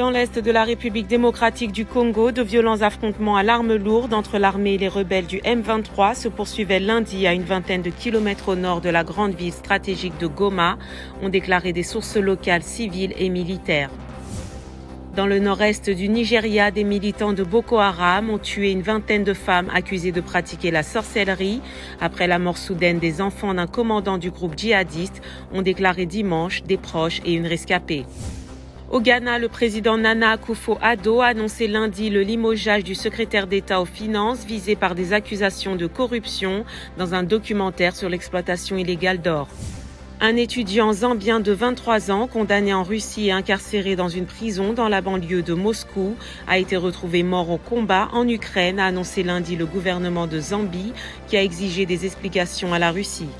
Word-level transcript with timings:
Dans 0.00 0.08
l'est 0.08 0.38
de 0.38 0.50
la 0.50 0.64
République 0.64 1.08
démocratique 1.08 1.72
du 1.72 1.84
Congo, 1.84 2.32
de 2.32 2.40
violents 2.40 2.80
affrontements 2.80 3.36
à 3.36 3.42
l'arme 3.42 3.74
lourde 3.74 4.14
entre 4.14 4.38
l'armée 4.38 4.72
et 4.72 4.78
les 4.78 4.88
rebelles 4.88 5.26
du 5.26 5.40
M23 5.40 6.14
se 6.14 6.28
poursuivaient 6.28 6.80
lundi 6.80 7.26
à 7.26 7.34
une 7.34 7.42
vingtaine 7.42 7.82
de 7.82 7.90
kilomètres 7.90 8.48
au 8.48 8.54
nord 8.56 8.80
de 8.80 8.88
la 8.88 9.04
grande 9.04 9.34
ville 9.34 9.52
stratégique 9.52 10.16
de 10.18 10.26
Goma, 10.26 10.78
ont 11.20 11.28
déclaré 11.28 11.74
des 11.74 11.82
sources 11.82 12.16
locales 12.16 12.62
civiles 12.62 13.12
et 13.18 13.28
militaires. 13.28 13.90
Dans 15.16 15.26
le 15.26 15.38
nord-est 15.38 15.90
du 15.90 16.08
Nigeria, 16.08 16.70
des 16.70 16.84
militants 16.84 17.34
de 17.34 17.44
Boko 17.44 17.76
Haram 17.76 18.30
ont 18.30 18.38
tué 18.38 18.70
une 18.72 18.80
vingtaine 18.80 19.22
de 19.24 19.34
femmes 19.34 19.68
accusées 19.70 20.12
de 20.12 20.22
pratiquer 20.22 20.70
la 20.70 20.82
sorcellerie. 20.82 21.60
Après 22.00 22.26
la 22.26 22.38
mort 22.38 22.56
soudaine 22.56 23.00
des 23.00 23.20
enfants 23.20 23.52
d'un 23.52 23.66
commandant 23.66 24.16
du 24.16 24.30
groupe 24.30 24.56
djihadiste, 24.56 25.20
ont 25.52 25.60
déclaré 25.60 26.06
dimanche 26.06 26.62
des 26.62 26.78
proches 26.78 27.20
et 27.26 27.34
une 27.34 27.46
rescapée. 27.46 28.06
Au 28.90 29.00
Ghana, 29.00 29.38
le 29.38 29.46
président 29.46 29.96
Nana 29.96 30.32
Akufo-Addo 30.32 31.20
a 31.20 31.26
annoncé 31.26 31.68
lundi 31.68 32.10
le 32.10 32.22
limogeage 32.22 32.82
du 32.82 32.96
secrétaire 32.96 33.46
d'État 33.46 33.80
aux 33.80 33.84
Finances 33.84 34.44
visé 34.44 34.74
par 34.74 34.96
des 34.96 35.12
accusations 35.12 35.76
de 35.76 35.86
corruption 35.86 36.64
dans 36.98 37.14
un 37.14 37.22
documentaire 37.22 37.94
sur 37.94 38.08
l'exploitation 38.08 38.76
illégale 38.76 39.22
d'or. 39.22 39.46
Un 40.20 40.34
étudiant 40.34 40.92
zambien 40.92 41.38
de 41.38 41.52
23 41.52 42.10
ans, 42.10 42.26
condamné 42.26 42.74
en 42.74 42.82
Russie 42.82 43.28
et 43.28 43.32
incarcéré 43.32 43.94
dans 43.94 44.08
une 44.08 44.26
prison 44.26 44.72
dans 44.72 44.88
la 44.88 45.02
banlieue 45.02 45.42
de 45.42 45.54
Moscou, 45.54 46.16
a 46.48 46.58
été 46.58 46.76
retrouvé 46.76 47.22
mort 47.22 47.48
au 47.48 47.58
combat 47.58 48.08
en 48.12 48.28
Ukraine, 48.28 48.80
a 48.80 48.86
annoncé 48.86 49.22
lundi 49.22 49.54
le 49.54 49.66
gouvernement 49.66 50.26
de 50.26 50.40
Zambie, 50.40 50.92
qui 51.28 51.36
a 51.36 51.44
exigé 51.44 51.86
des 51.86 52.06
explications 52.06 52.74
à 52.74 52.80
la 52.80 52.90
Russie. 52.90 53.30